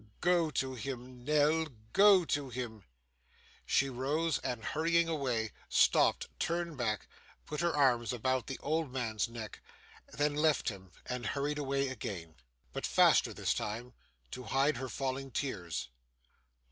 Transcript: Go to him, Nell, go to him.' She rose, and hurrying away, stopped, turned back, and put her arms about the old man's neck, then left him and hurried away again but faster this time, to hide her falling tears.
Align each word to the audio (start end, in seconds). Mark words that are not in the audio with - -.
Go 0.21 0.49
to 0.49 0.73
him, 0.73 1.23
Nell, 1.25 1.67
go 1.93 2.25
to 2.25 2.49
him.' 2.49 2.85
She 3.67 3.87
rose, 3.87 4.39
and 4.39 4.63
hurrying 4.65 5.07
away, 5.07 5.51
stopped, 5.69 6.27
turned 6.39 6.75
back, 6.75 7.01
and 7.37 7.45
put 7.45 7.61
her 7.61 7.75
arms 7.75 8.11
about 8.11 8.47
the 8.47 8.57
old 8.63 8.91
man's 8.91 9.29
neck, 9.29 9.61
then 10.11 10.33
left 10.33 10.69
him 10.69 10.91
and 11.05 11.23
hurried 11.27 11.59
away 11.59 11.87
again 11.89 12.33
but 12.73 12.87
faster 12.87 13.31
this 13.31 13.53
time, 13.53 13.93
to 14.31 14.45
hide 14.45 14.77
her 14.77 14.89
falling 14.89 15.29
tears. 15.29 15.89